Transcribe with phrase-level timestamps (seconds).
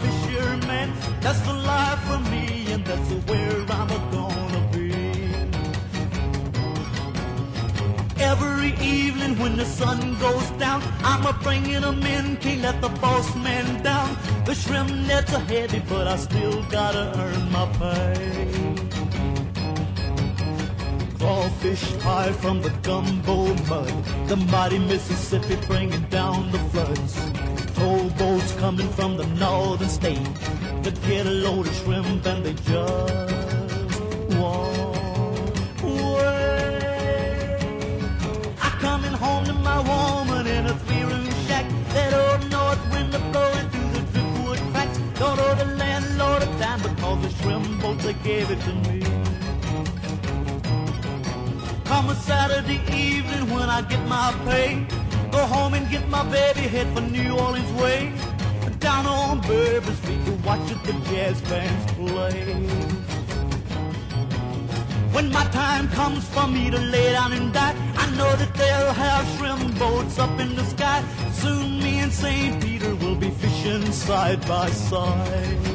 [0.00, 0.92] fishermen.
[1.20, 4.92] That's the life for me, and that's where I'm gonna be.
[8.18, 12.88] Every evening when the sun goes down, I'm a bringing them in, can't let the
[12.88, 14.16] boss man down.
[14.46, 18.82] The shrimp nets are heavy, but I still gotta earn my pay.
[21.18, 27.51] Crawfish high from the gumbo mud, the mighty Mississippi bringing down the floods.
[27.82, 30.24] Towboats coming from the northern state
[30.84, 33.32] to get a load of shrimp, and they just
[34.38, 37.58] won't wait.
[38.62, 41.66] I'm coming home to my woman in a three-room shack.
[41.94, 44.98] That old north wind blowing through the driftwood cracks.
[45.18, 48.98] Don't owe the landlord a dime because the shrimp boats they gave it to me.
[51.86, 54.86] Come a Saturday evening when I get my pay.
[55.32, 58.12] Go home and get my baby, head for New Orleans way.
[58.78, 62.42] Down on Bourbon Street to watch the jazz bands play.
[65.14, 68.92] When my time comes for me to lay down and die, I know that they'll
[68.92, 71.02] have shrimp boats up in the sky.
[71.32, 72.62] Soon me and St.
[72.62, 75.71] Peter will be fishing side by side.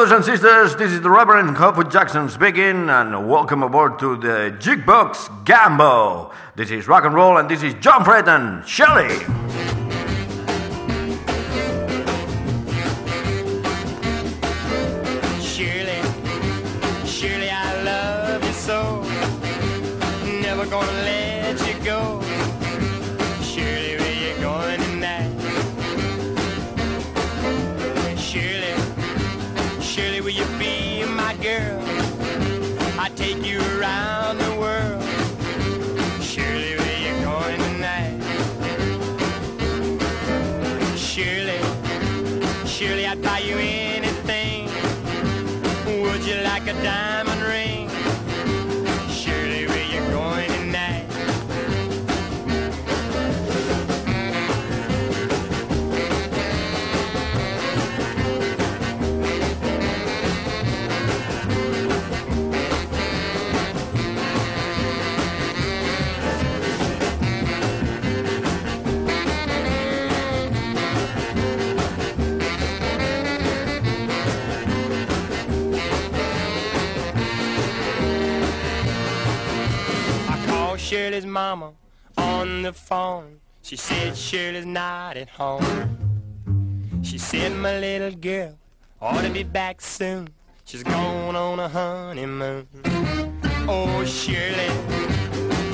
[0.00, 0.76] Brothers and sisters.
[0.76, 6.32] This is the Reverend Hotfoot Jackson speaking, and welcome aboard to the Jukebox Gumbo.
[6.56, 9.39] This is rock and roll, and this is John Fred and Shirley.
[80.90, 81.70] Shirley's mama
[82.18, 83.38] on the phone.
[83.62, 87.00] She said Shirley's not at home.
[87.04, 88.58] She said my little girl
[89.00, 90.30] ought to be back soon.
[90.64, 92.66] She's gone on a honeymoon.
[93.68, 94.68] Oh Shirley,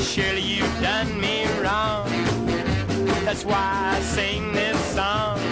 [0.05, 2.11] Shirley, you've done me wrong.
[3.25, 5.46] That's why I sing this song.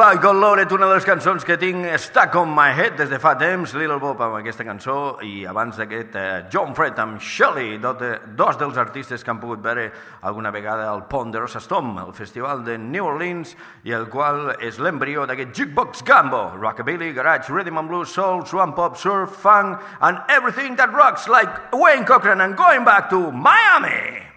[0.00, 3.34] Bob, Loaded, una de les cançons que tinc Stuck on my head des de fa
[3.36, 8.56] temps, Little Bob amb aquesta cançó i abans d'aquest eh, John Fred amb Shelley, dos
[8.56, 9.90] dels artistes que han pogut veure
[10.22, 13.52] alguna vegada al Ponderosa Storm, el festival de New Orleans
[13.84, 18.72] i el qual és l'embrió d'aquest Jukebox Gambo, Rockabilly, Garage, Rhythm and Blues, Soul, Swamp
[18.80, 24.29] Pop, Surf, Funk and everything that rocks like Wayne Cochran and going back to Miami.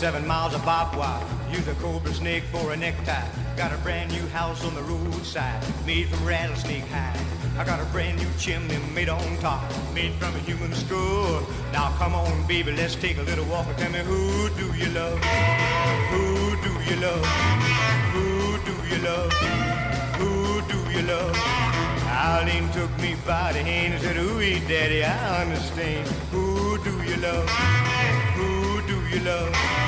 [0.00, 1.22] Seven miles of barbed wire.
[1.52, 3.28] Use a cobra snake for a necktie.
[3.54, 7.20] Got a brand new house on the roadside, made from rattlesnake hide.
[7.58, 9.62] I got a brand new chimney made on top,
[9.94, 11.42] made from a human skull.
[11.74, 14.88] Now come on, baby, let's take a little walk and tell me who do you
[14.92, 15.22] love?
[16.12, 17.26] Who do you love?
[18.14, 19.32] Who do you love?
[20.16, 21.36] Who do you love?
[22.08, 26.08] Eileen took me by the hand and said, Ooh, daddy, I understand.
[26.32, 27.50] Who do you love?
[28.40, 29.79] Who do you love?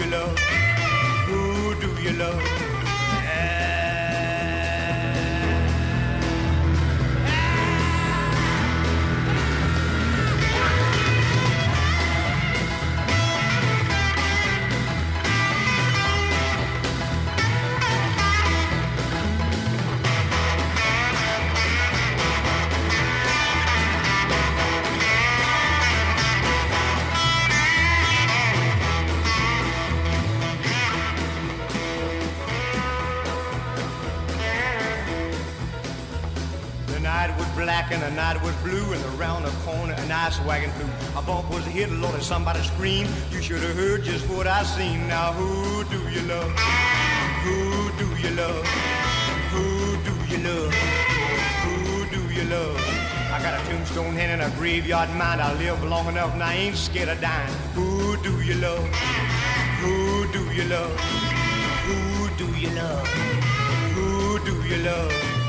[0.00, 0.38] You love?
[1.26, 2.59] Who do you love?
[38.20, 40.90] Night was blue, and around the corner an ice wagon flew.
[41.18, 43.08] A bump was hit, Lord, somebody screamed.
[43.32, 44.98] You should have heard just what I seen.
[45.08, 46.52] Now who do you love?
[47.44, 47.58] Who
[48.00, 48.64] do you love?
[49.54, 49.64] Who
[50.08, 50.72] do you love?
[51.64, 51.76] Who
[52.14, 52.76] do you love?
[53.34, 55.40] I got a tombstone hen and a graveyard mind.
[55.40, 57.54] I live long enough and I ain't scared of dying.
[57.78, 57.88] Who
[58.26, 58.86] do you love?
[59.82, 60.94] Who do you love?
[61.88, 61.98] Who
[62.40, 63.06] do you love?
[63.96, 65.39] Who do you love?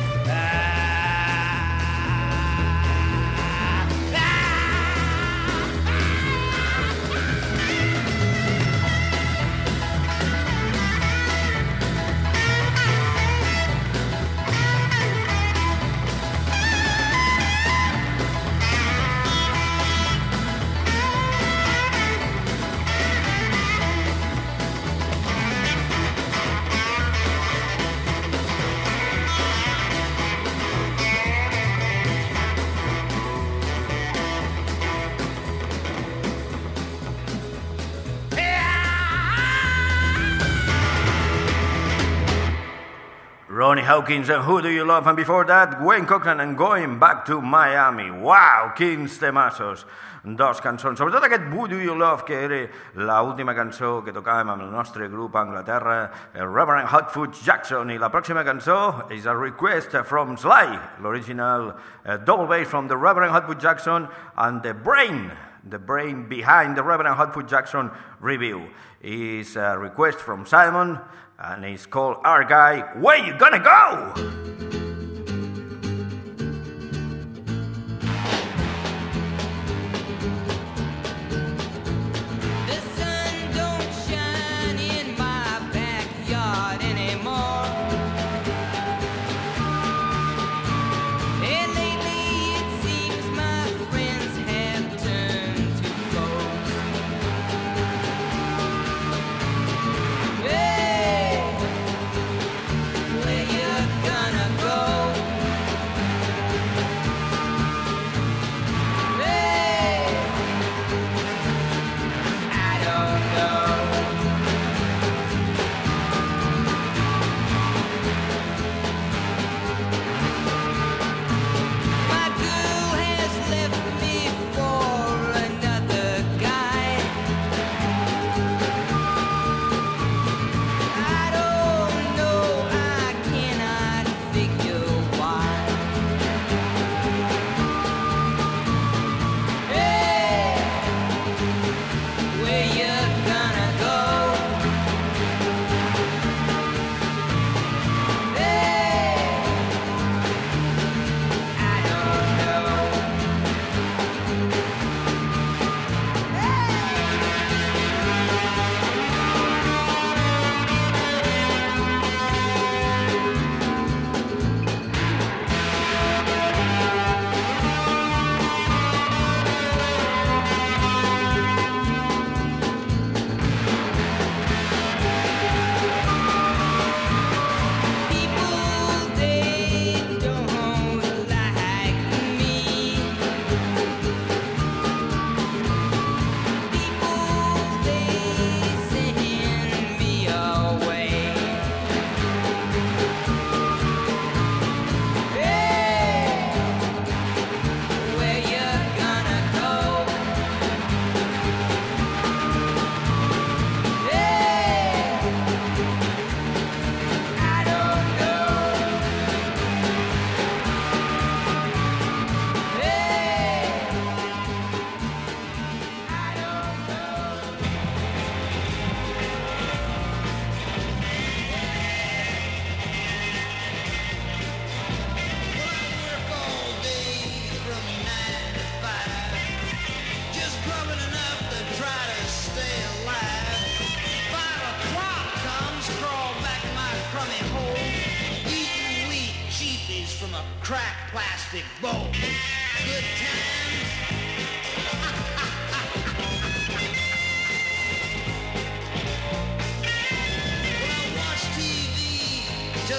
[43.61, 45.05] Ronnie Hawkins and Who Do You Love?
[45.05, 48.09] And before that, Wayne Cochran and Going Back to Miami.
[48.09, 49.85] Wow, quins temassos!
[50.25, 52.63] Dos cançons, sobretot aquest Who Do You Love, que era
[52.95, 55.99] l'última cançó que tocàvem amb el nostre grup a Anglaterra,
[56.33, 62.17] el Reverend Hotfoot Jackson, i la pròxima cançó és a request from Sly, l'original uh,
[62.17, 65.29] double bass from the Reverend Hotfoot Jackson and the brain
[65.69, 68.69] the brain behind the Reverend Hotfoot Jackson review
[69.03, 70.97] is a request from Simon,
[71.43, 72.81] and he's called Our Guy.
[72.99, 74.13] Where you gonna go?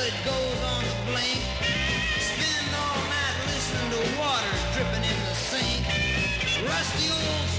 [0.02, 1.38] It goes on the blink.
[2.18, 5.86] Spend all night listening to water dripping in the sink.
[6.66, 7.51] Rusty old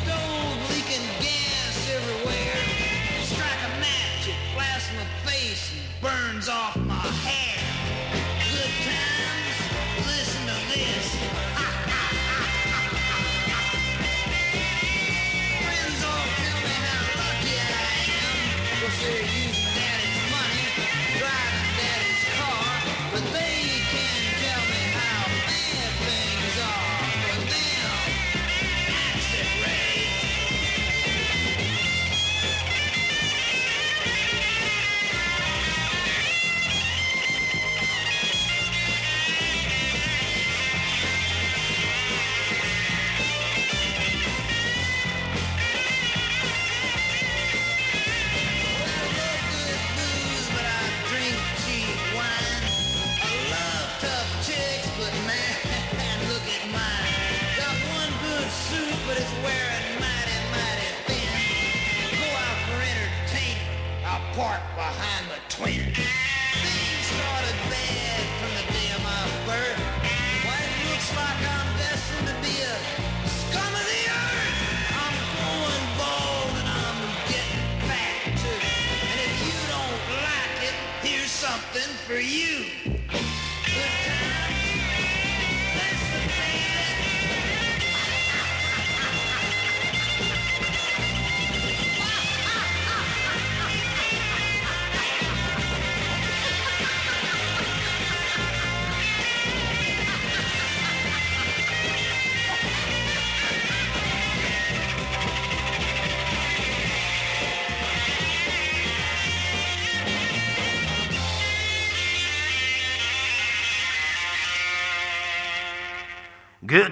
[82.13, 82.82] for you.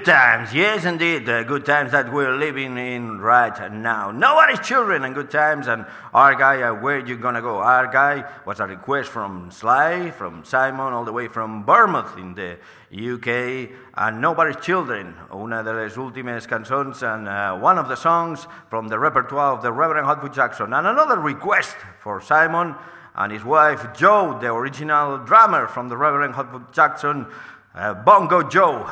[0.02, 1.30] Good times, yes, indeed.
[1.30, 4.10] Uh, good times that we're living in right now.
[4.10, 5.68] Nobody's children and good times.
[5.68, 7.60] And our guy, uh, where you gonna go?
[7.60, 12.34] Our guy was a request from Sly, from Simon, all the way from Bournemouth in
[12.34, 12.58] the
[12.92, 13.78] UK.
[13.94, 18.88] And Nobody's Children, una de les últimes cançons and uh, one of the songs from
[18.88, 20.74] the repertoire of the Reverend Hotfoot Jackson.
[20.74, 22.74] And another request for Simon
[23.14, 27.28] and his wife Joe, the original drummer from the Reverend Hotfoot Jackson,
[27.76, 28.90] uh, Bongo Joe.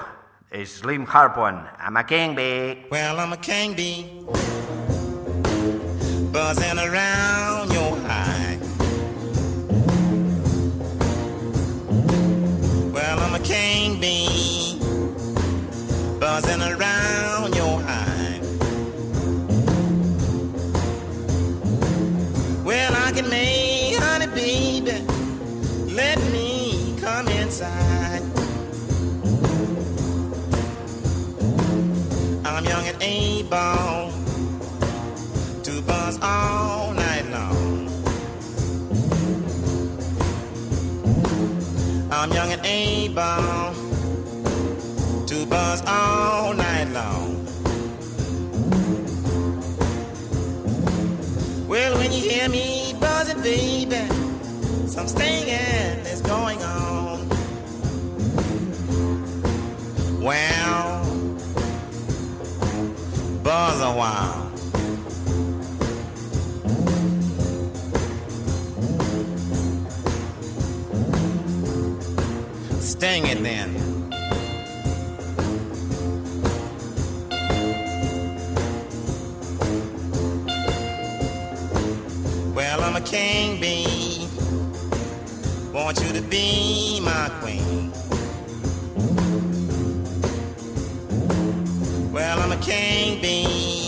[0.51, 1.45] Is Slim Harpo.
[1.77, 2.83] I'm a king bee.
[2.89, 4.09] Well, I'm a king bee,
[6.31, 8.59] buzzing around your hive.
[12.91, 14.79] Well, I'm a king bee,
[16.19, 17.08] buzzing around
[33.49, 34.13] and
[35.63, 37.89] to buzz all night long.
[42.11, 43.73] I'm young and able
[45.25, 47.45] to buzz all night long.
[51.67, 54.07] Well, when you hear me buzzing, baby,
[54.87, 56.88] some stinging is going on.
[63.99, 64.49] While.
[72.79, 73.71] Sting it then.
[82.55, 84.29] Well, I'm a king bee.
[85.73, 87.91] Want you to be my queen.
[92.13, 93.78] Well, I'm a king bee.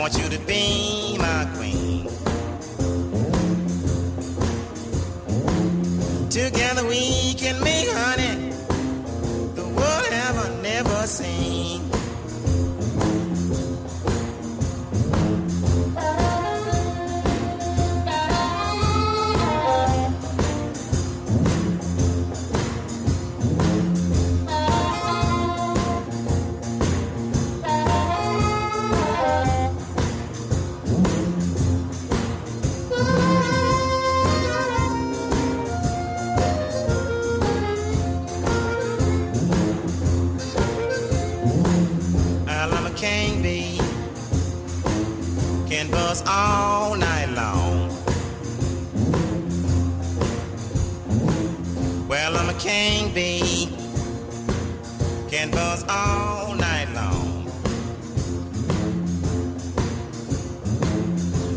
[0.00, 2.04] I want you to be my queen.
[6.30, 8.50] Together we can make honey
[9.56, 11.69] the world ever never seen.
[46.10, 47.88] Buzz all night long.
[52.08, 53.68] Well, I'm a king bee.
[55.30, 57.44] Can buzz all night long.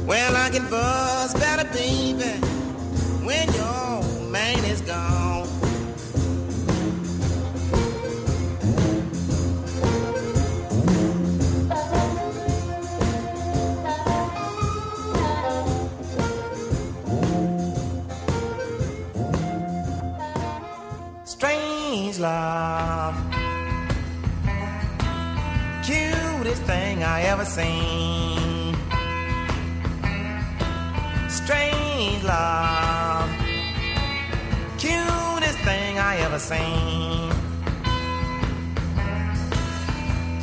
[0.05, 2.29] Well, I can buzz better, baby,
[3.25, 5.22] when your man is gone.
[22.23, 23.15] Love,
[25.83, 28.77] cutest thing I ever seen.
[31.29, 33.29] Strange love,
[34.77, 37.29] cutest thing I ever seen.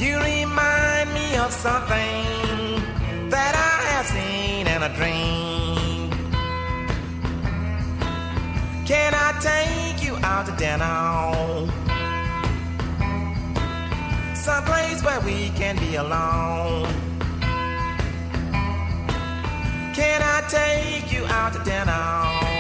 [0.02, 2.24] You remind me of something
[3.34, 6.10] that I have seen in a dream.
[8.84, 9.89] Can I take
[10.22, 11.70] out to dinner?
[14.34, 16.86] Someplace where we can be alone.
[19.94, 22.50] Can I take you out to dinner?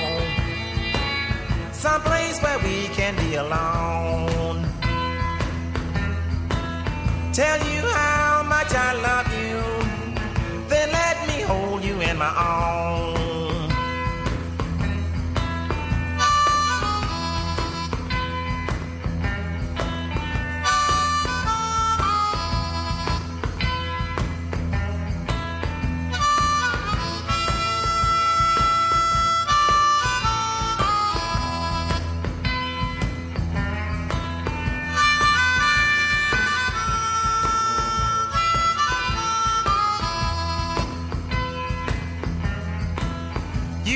[1.72, 4.66] Someplace where we can be alone.
[7.32, 10.68] Tell you how much I love you.
[10.68, 13.09] Then let me hold you in my arms.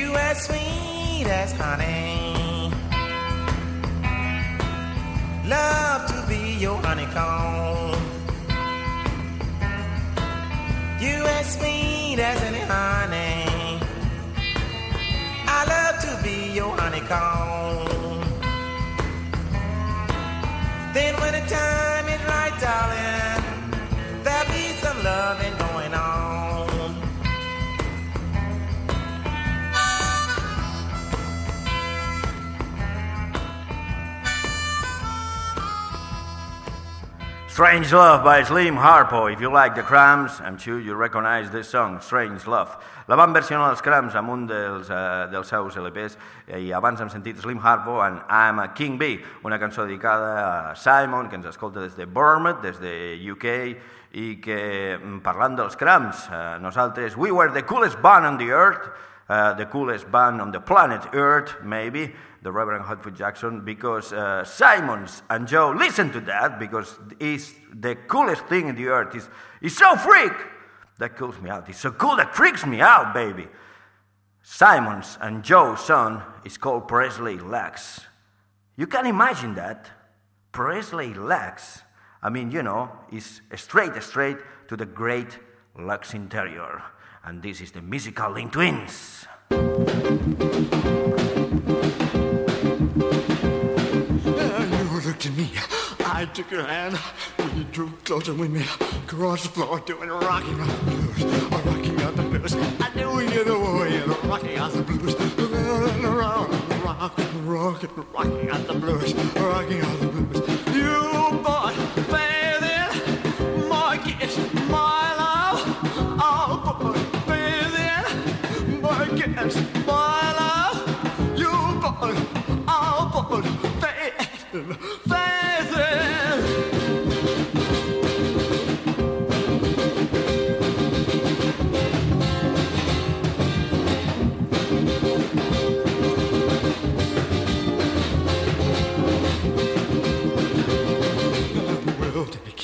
[0.05, 2.71] You as sweet as honey.
[5.47, 7.99] Love to be your honeycomb.
[11.05, 13.79] You as sweet as any honey.
[15.57, 18.21] I love to be your honeycomb.
[20.93, 23.43] Then when the time is right, darling,
[24.23, 26.24] there'll be some loving going on.
[37.55, 39.31] Strange Love by Slim Harpo.
[39.31, 42.75] If you like the Cramps, I'm sure you recognize this song, Strange Love.
[43.07, 46.17] La van versionar els Cramps amb un dels, uh, dels seus LPs
[46.49, 50.33] eh, i abans hem sentit Slim Harpo en I'm a King Bee, una cançó dedicada
[50.41, 52.93] a Simon, que ens escolta des de Bournemouth, des de
[53.31, 53.47] UK,
[54.19, 58.51] i que, mm, parlant dels Cramps, uh, nosaltres, we were the coolest band on the
[58.51, 58.91] earth,
[59.29, 62.13] uh, the coolest band on the planet Earth, maybe,
[62.45, 67.95] the Reverend Hotfoot Jackson, because uh, Simons and Joe listen to that because it's the
[67.95, 69.15] coolest thing in the earth.
[69.15, 69.27] It's,
[69.63, 70.31] it's so freak
[70.99, 71.67] that cools me out.
[71.67, 73.47] It's so cool that freaks me out, baby.
[74.43, 78.01] Simons and Joe's son is called Presley Lex.
[78.77, 79.89] You can imagine that.
[80.51, 81.81] Presley Lex.
[82.21, 85.39] I mean, you know, is straight, straight to the great
[85.79, 86.83] Lux Interior.
[87.23, 89.25] And this is the musical Linn Twins.
[95.25, 95.49] At me.
[96.01, 96.99] I took your hand.
[97.55, 98.33] We drew closer.
[98.33, 98.67] We made
[99.05, 101.23] across the floor doing a rocking out the blues.
[101.51, 102.53] Oh, rocking out the blues.
[102.53, 105.15] I knew you the and rocking out the blues.
[105.39, 106.51] Rolling around,
[106.83, 109.13] rocking, rocking, rocking out the blues.
[109.15, 110.54] Rocking out the blues.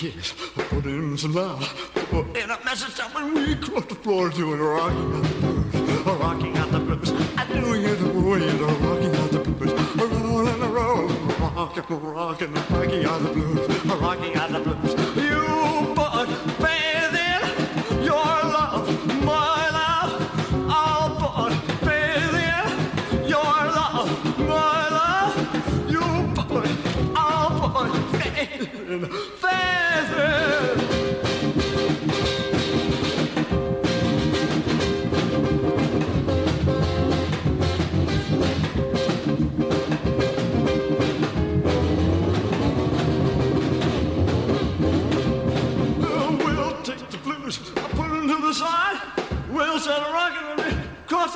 [0.01, 1.61] Kiss, put in some love.
[2.09, 6.05] Put in a message up when we crossed the floor doing rocking out the blues.
[6.05, 7.11] Rocking out the blues.
[7.37, 9.73] I knew you the way you're rocking out the blues.
[9.95, 13.85] Rolling and rolling, rocking, rocking, rocking out the blues.
[13.85, 15.23] Rocking out the blues.
[15.23, 15.40] You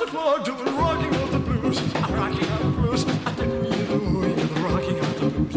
[0.06, 1.78] the floor doing rocking on the blues.
[1.94, 3.04] I'm rocking on the blues.
[3.04, 5.54] I think you know you're rocking on the blues.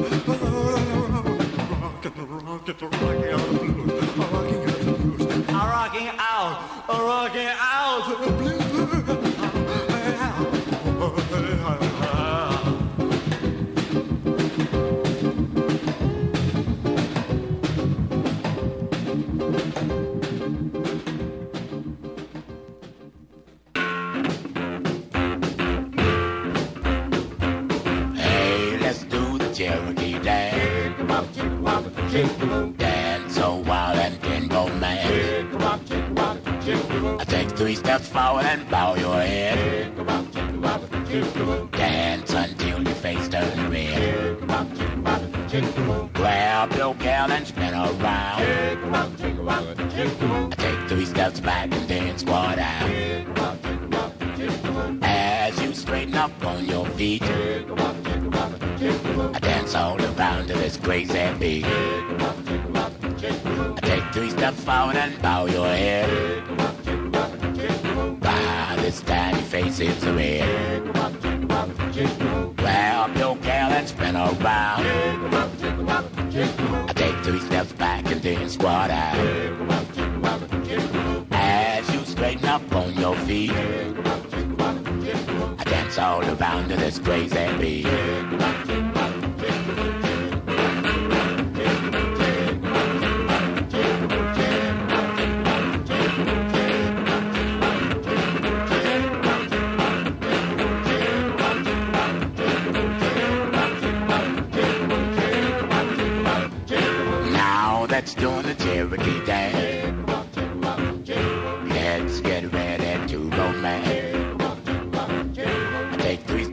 [1.98, 3.49] Rocking, rocking, rocking on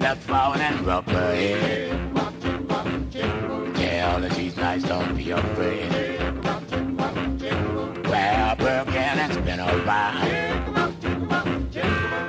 [0.06, 2.14] steps forward and rub her head.
[3.74, 5.90] Tell her she's nice, don't be afraid.
[8.04, 10.30] Grab her again and spin around.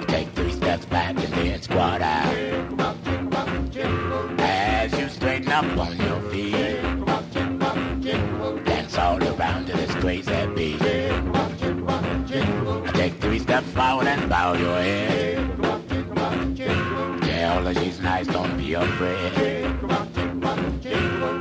[0.07, 2.33] Take three steps back and then squat out.
[4.39, 6.81] As you straighten up on your feet.
[8.65, 10.79] Dance all around to this crazy beat.
[12.95, 15.56] Take three steps forward and bow your head.
[17.73, 19.33] She's nice, don't be afraid.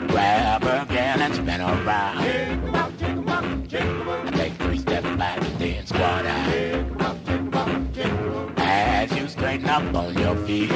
[0.08, 2.24] Grab her again and spin around.
[4.32, 6.52] Take three steps back and then squat out.
[8.58, 10.70] As you straighten up on your feet.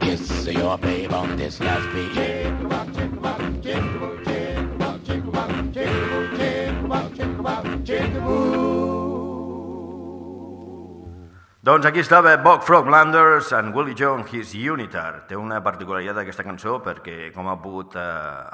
[0.00, 2.36] Kiss your babe on this last beat.
[11.66, 15.24] Doncs aquí estava Bob Frog Landers and Willie John, His Unitar.
[15.26, 18.02] Té una particularitat aquesta cançó perquè, com ha pogut eh,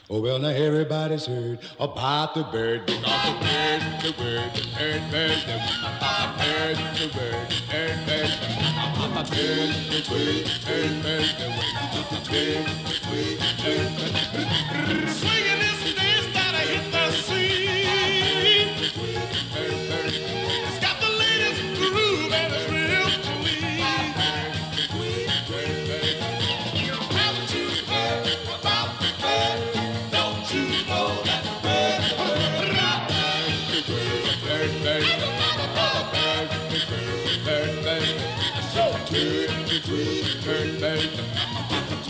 [0.09, 2.87] Oh, well, now everybody's heard about the bird.
[2.87, 5.87] Because the bird, the bird, bird, bird, the bird, the
[6.43, 8.31] bird, the bird, bird, bird,
[15.09, 15.66] Swinging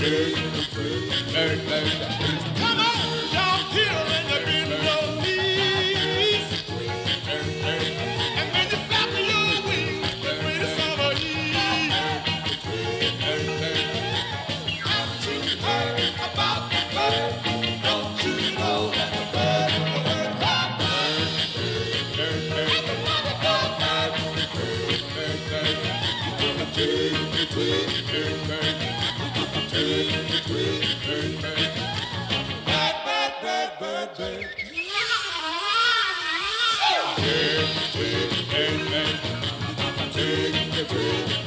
[0.09, 0.35] good,
[0.73, 2.36] good, bird, bird.
[29.77, 30.09] Take
[40.73, 41.46] the break.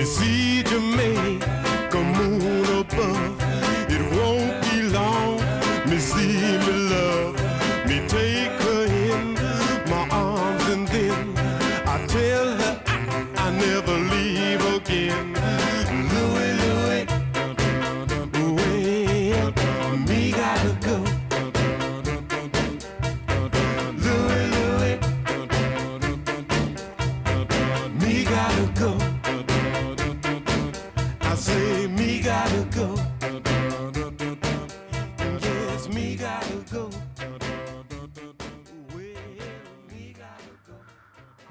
[0.00, 1.09] Me see Jamaica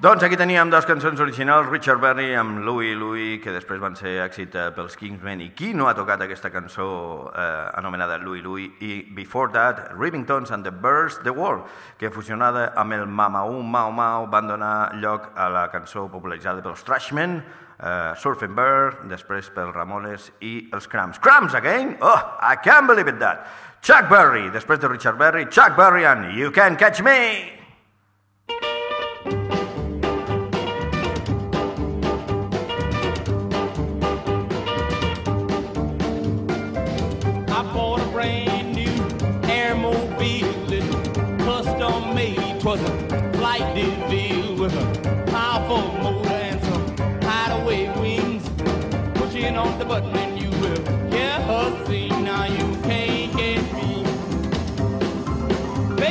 [0.09, 4.15] Doncs aquí teníem dues cançons originals, Richard Berry amb Louie Louie, que després van ser
[4.23, 6.87] èxit eh, pels Kingsmen, i qui no ha tocat aquesta cançó
[7.29, 7.43] eh,
[7.77, 11.67] anomenada Louie Louie, i Before That, Rivingtons and the Birds the World,
[12.01, 16.81] que fusionada amb el Mamaú Mau Mau van donar lloc a la cançó popularitzada pels
[16.89, 17.37] Trashmen,
[17.77, 21.21] eh, Surfing Bird, després pels Ramones i els Cramps.
[21.21, 21.99] Cramps again?
[22.01, 23.45] Oh, I can't believe it that!
[23.85, 27.58] Chuck Berry, després de Richard Berry, Chuck Berry and You Can Catch Me!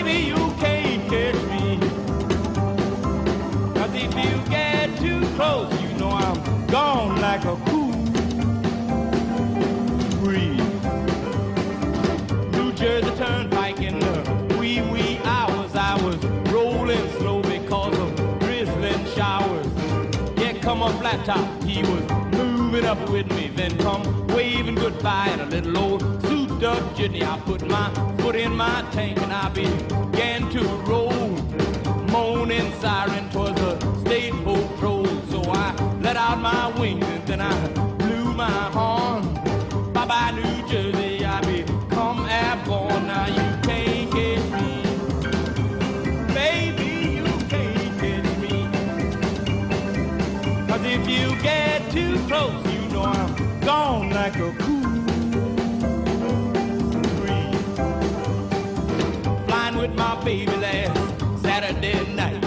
[0.03, 0.27] Baby.
[0.27, 1.79] You can't catch me.
[3.75, 7.93] Cause if you get too close, you know I'm gone like a cool
[10.23, 10.61] breeze.
[12.53, 15.75] New Jersey Turnpike in the wee wee hours.
[15.75, 16.17] I was
[16.53, 19.67] rolling slow because of drizzling showers.
[20.37, 21.63] Yeah, come on flat top.
[21.63, 23.51] He was moving up with me.
[23.55, 26.28] Then come waving goodbye in a little old
[26.59, 27.23] souped up jitney.
[27.23, 31.29] I put my foot in my tank and I began to roll.
[32.11, 35.07] Moaning siren towards a state patrol.
[35.31, 39.23] So I let out my wings and then I blew my horn.
[39.93, 41.25] Bye bye, New Jersey.
[41.25, 43.07] I become airborne.
[43.07, 44.83] Now you can't catch me.
[46.35, 48.69] Baby, you can't catch me.
[50.67, 54.68] Cause if you get too close, you know I'm gone like a
[61.89, 62.45] Saturday night.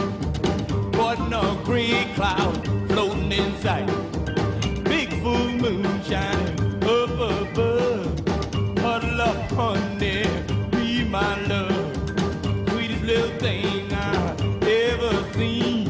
[0.97, 3.87] Wasn't a gray cloud floating in sight.
[4.83, 8.19] Big full moon shining up above.
[8.79, 10.25] Huddle up, honey,
[10.71, 11.95] be my love.
[12.69, 15.89] Sweetest little thing I ever seen.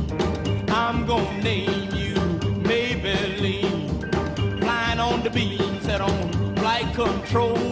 [0.70, 2.14] I'm gonna name you
[2.70, 4.10] Maybelline.
[4.60, 7.71] Flying on the beam, set on flight control.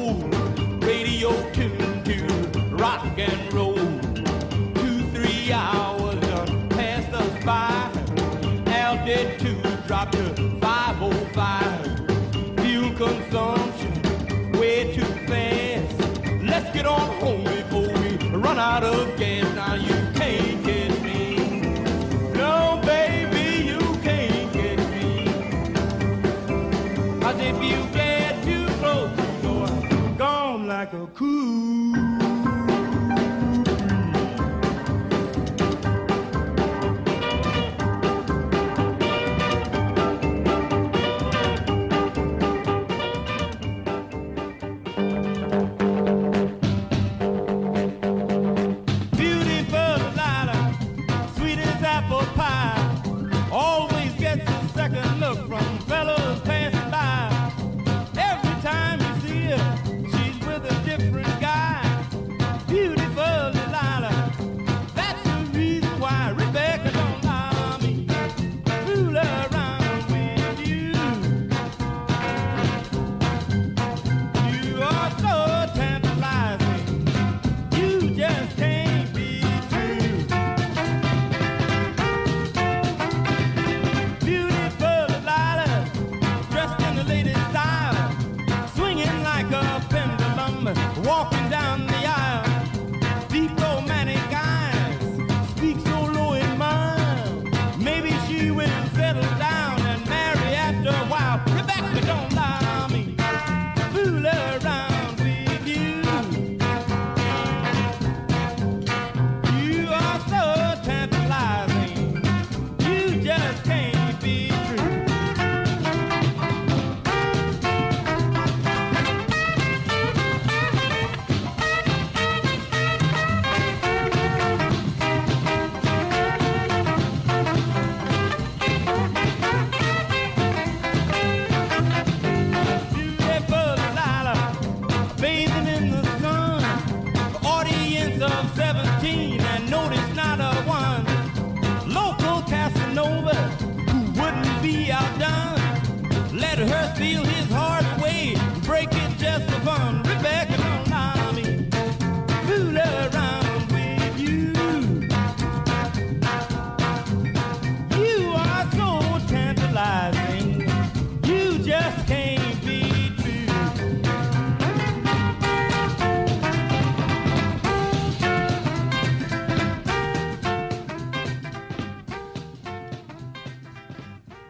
[27.29, 31.68] Cause if you get too close, know I'm gone like a cool.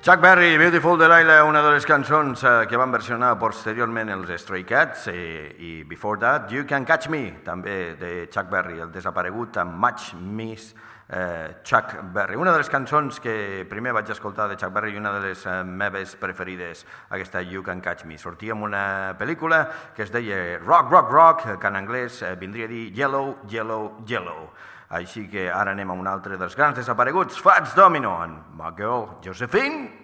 [0.09, 4.63] Chuck Berry, Beautiful Delilah, una de les cançons eh, que van versionar posteriorment els Stray
[4.65, 5.25] Cats i,
[5.61, 10.15] i Before That, You Can Catch Me, també de Chuck Berry, el desaparegut amb Match
[10.17, 10.71] Miss
[11.13, 12.39] eh, Chuck Berry.
[12.41, 15.45] Una de les cançons que primer vaig escoltar de Chuck Berry i una de les
[15.45, 18.17] eh, meves preferides, aquesta You Can Catch Me.
[18.17, 19.61] Sortia en una pel·lícula
[19.93, 24.49] que es deia Rock, Rock, Rock, que en anglès vindria a dir Yellow, Yellow, Yellow.
[24.89, 29.11] Així que ara anem a un altre dels grans desapareguts, Fats Domino, en My Girl
[29.21, 29.98] Josephine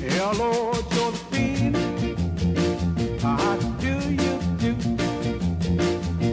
[0.00, 1.74] Hello, Josephine.
[3.20, 4.74] How do you do?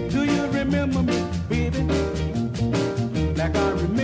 [0.10, 1.84] Do you remember me, baby?
[3.36, 4.01] Like I remember.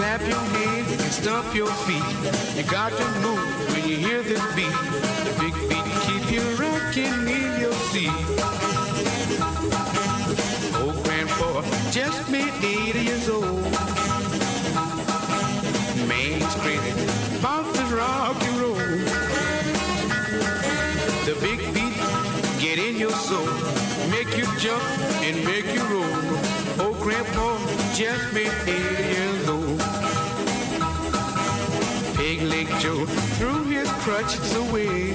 [0.00, 2.08] clap your hands, you can stomp your feet.
[2.56, 4.78] You got to move when you hear this beat.
[5.26, 8.16] The big beat keep you rocking in your seat.
[10.80, 11.50] Old grandpa
[11.90, 13.60] just made 80 years old.
[16.08, 16.92] Man's crazy
[17.38, 18.80] about the rock and roll.
[21.28, 21.98] The big beat
[22.64, 23.52] get in your soul,
[24.08, 24.82] make you jump
[25.26, 26.86] and make you roll.
[26.86, 27.58] Old grandpa
[27.92, 29.59] just made 80 years old.
[32.80, 33.04] Joe
[33.36, 35.12] threw his crutches away.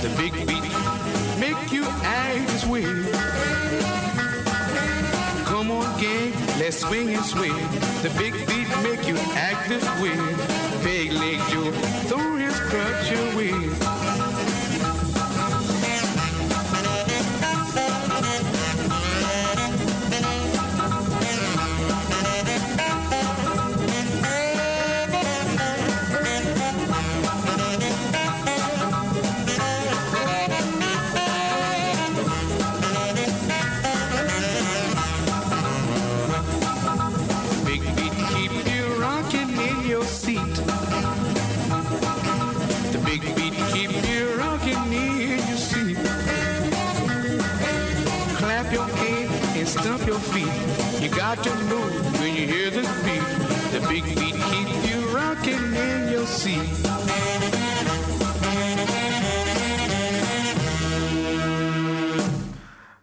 [0.00, 0.62] The big beat
[1.40, 2.84] make you act this way.
[5.44, 7.50] Come on, gang, let's swing and sway.
[8.02, 10.16] The big beat make you act this way.
[10.84, 11.72] Peg Leg Joe
[12.06, 13.91] threw his crutch away.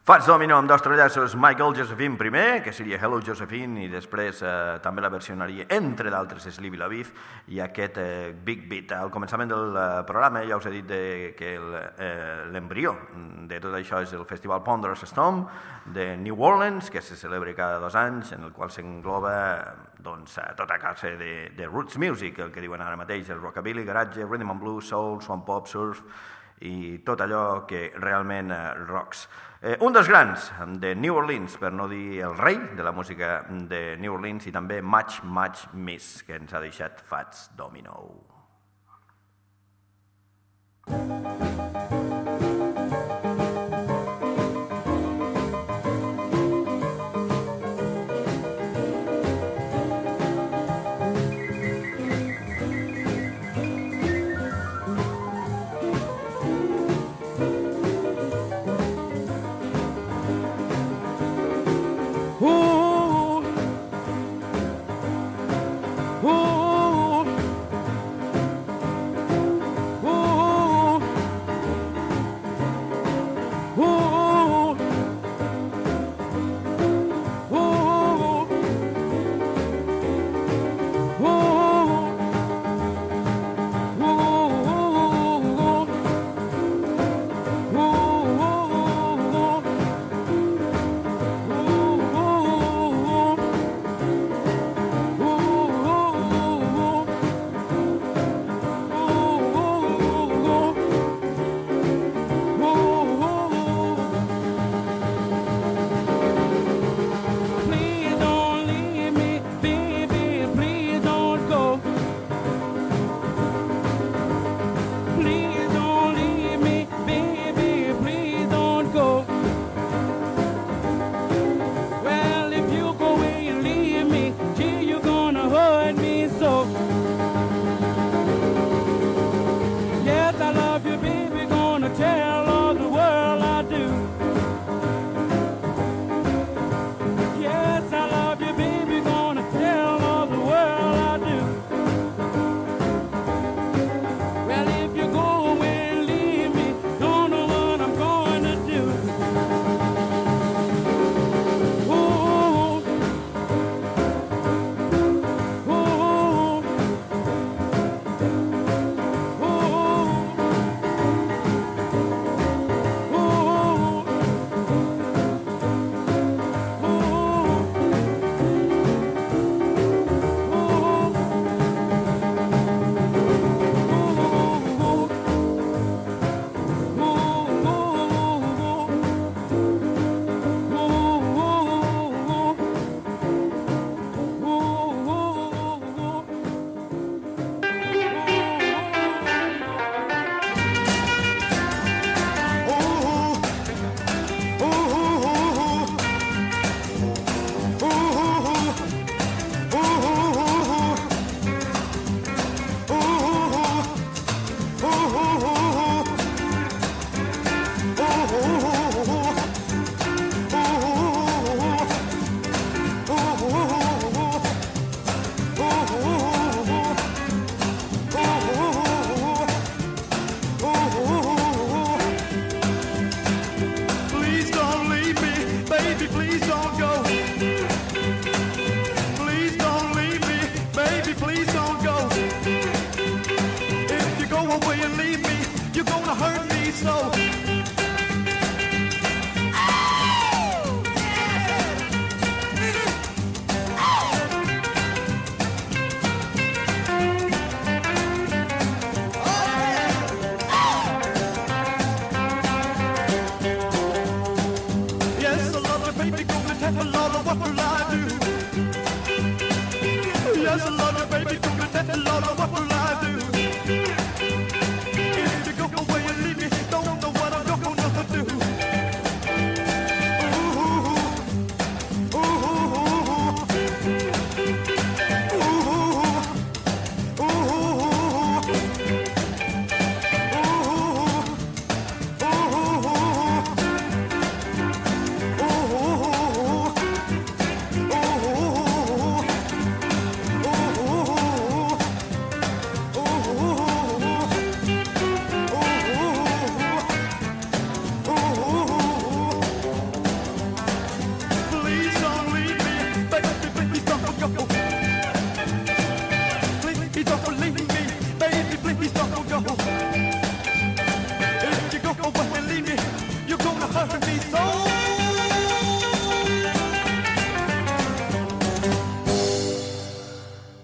[0.10, 4.80] Fats Domino amb dos trellassos, Michael Josephine primer, que seria Hello Josephine, i després eh,
[4.82, 7.12] també la versionaria, entre d'altres, Sleepy Lavif,
[7.54, 8.96] i aquest eh, Big Beat.
[8.98, 11.04] Al començament del eh, programa ja us he dit de,
[11.38, 12.96] que eh, l'embrió
[13.52, 15.44] de tot això és el Festival Ponderous Storm
[15.94, 19.36] de New Orleans, que se celebra cada dos anys, en el qual s'engloba
[20.02, 23.86] doncs, eh, tota classe de, de roots music, el que diuen ara mateix, el rockabilly,
[23.86, 26.02] garage, rhythm and blues, soul, swamp pop, surf,
[26.68, 29.28] i tot allò que realment eh, rocks.
[29.62, 33.44] Eh, un dels grans de New Orleans, per no dir el rei de la música
[33.50, 37.96] de New Orleans, i també Much, Much Miss, que ens ha deixat Fats Domino.
[38.00, 38.30] Ooh.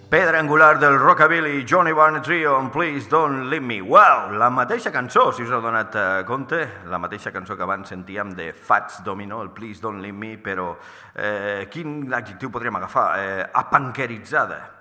[0.08, 3.82] Pedra angular del rockabilly, Johnny Barnett Trio, and Please Don't Leave Me.
[3.82, 7.90] Wow, la mateixa cançó, si us heu donat eh, compte, la mateixa cançó que abans
[7.90, 10.76] sentíem de Fats Domino, el Please Don't Leave Me, però
[11.16, 13.08] eh, quin adjectiu podríem agafar?
[13.18, 14.75] Eh, apankeritzada.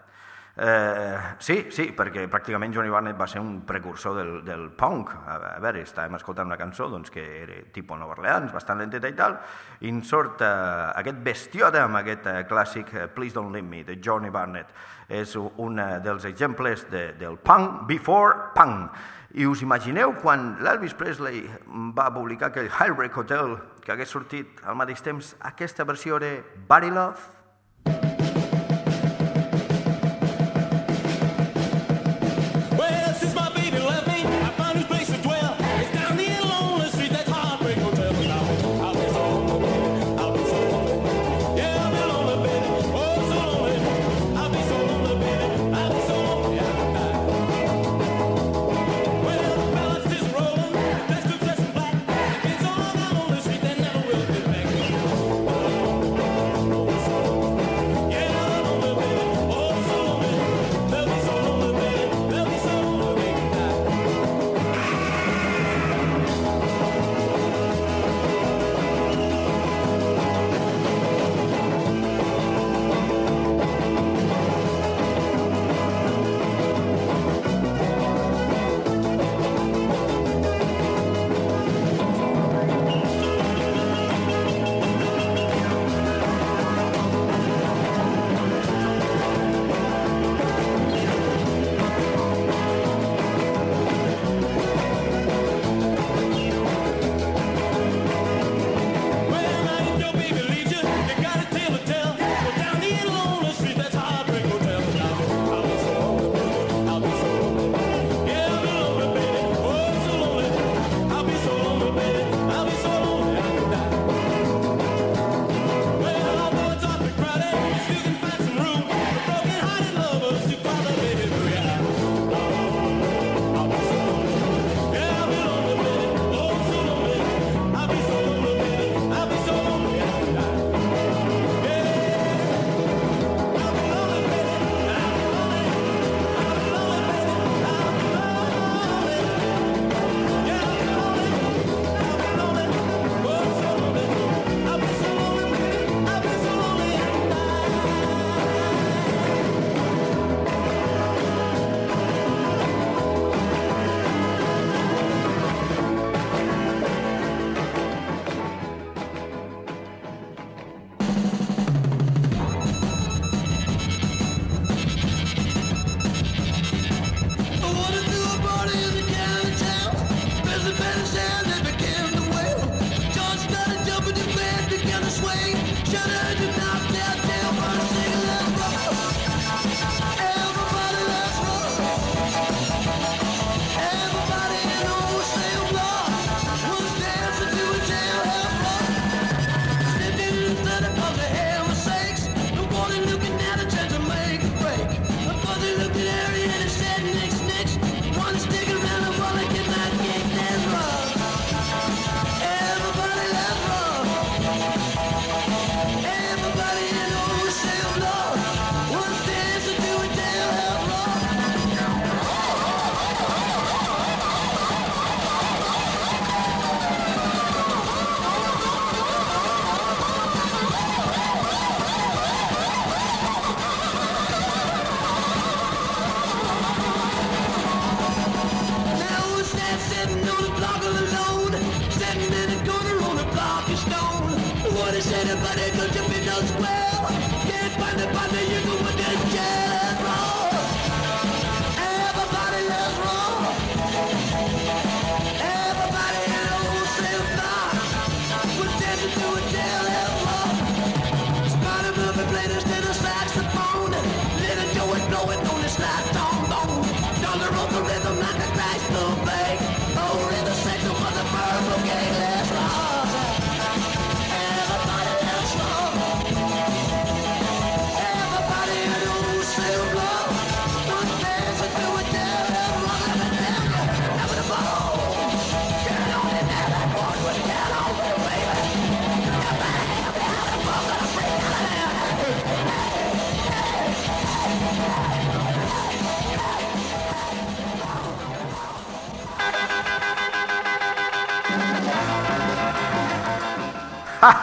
[0.56, 5.10] Eh, sí, sí, perquè pràcticament Johnny Barnett va ser un precursor del, del punk.
[5.26, 9.10] A, a veure, estàvem escoltant una cançó doncs, que era tipus Nova Orleans, bastant lenteta
[9.10, 9.34] i tal,
[9.82, 10.52] i en sort eh,
[11.02, 14.70] aquest bestiota amb aquest eh, clàssic eh, Please Don't Leave Me, de Johnny Barnett.
[15.10, 18.94] És un eh, dels exemples de, del punk before punk.
[19.34, 21.42] I us imagineu quan l'Elvis Presley
[21.98, 26.36] va publicar aquell Heartbreak Hotel que hagués sortit al mateix temps aquesta versió de
[26.68, 27.43] Body Love?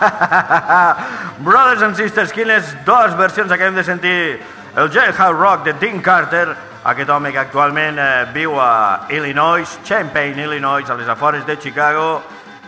[1.46, 4.40] Brothers and Sisters, quines dues versions acabem de sentir?
[4.76, 10.40] El Jailhouse Rock de Dean Carter, aquest home que actualment eh, viu a Illinois, Champaign,
[10.40, 12.22] Illinois, a les afores de Chicago,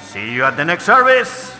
[0.00, 1.53] see you at the next service.